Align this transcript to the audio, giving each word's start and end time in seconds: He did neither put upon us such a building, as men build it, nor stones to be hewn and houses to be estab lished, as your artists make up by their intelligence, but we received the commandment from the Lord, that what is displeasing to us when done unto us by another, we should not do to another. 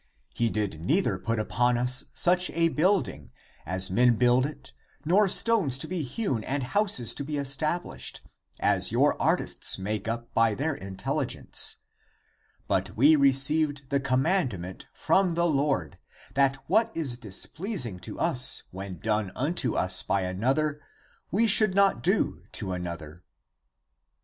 He 0.33 0.49
did 0.49 0.81
neither 0.83 1.19
put 1.19 1.37
upon 1.37 1.77
us 1.77 2.05
such 2.15 2.49
a 2.55 2.69
building, 2.69 3.29
as 3.67 3.91
men 3.91 4.15
build 4.15 4.47
it, 4.47 4.73
nor 5.05 5.27
stones 5.29 5.77
to 5.77 5.87
be 5.87 6.01
hewn 6.01 6.43
and 6.43 6.63
houses 6.63 7.13
to 7.13 7.23
be 7.23 7.33
estab 7.33 7.83
lished, 7.83 8.21
as 8.59 8.91
your 8.91 9.15
artists 9.21 9.77
make 9.77 10.07
up 10.07 10.33
by 10.33 10.55
their 10.55 10.73
intelligence, 10.73 11.75
but 12.67 12.97
we 12.97 13.15
received 13.15 13.91
the 13.91 13.99
commandment 13.99 14.87
from 14.91 15.35
the 15.35 15.45
Lord, 15.45 15.99
that 16.33 16.55
what 16.67 16.91
is 16.97 17.15
displeasing 17.19 17.99
to 17.99 18.19
us 18.19 18.63
when 18.71 18.97
done 18.97 19.31
unto 19.35 19.75
us 19.75 20.01
by 20.01 20.21
another, 20.21 20.81
we 21.29 21.45
should 21.45 21.75
not 21.75 22.01
do 22.01 22.41
to 22.53 22.71
another. 22.73 23.21